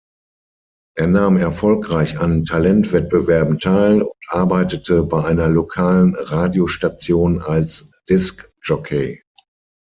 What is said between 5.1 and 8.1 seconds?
einer lokalen Radiostation als